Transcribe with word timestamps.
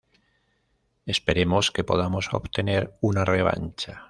Esperemos 1.05 1.69
que 1.69 1.83
podamos 1.83 2.33
obtener 2.33 2.97
una 3.01 3.23
revancha. 3.23 3.99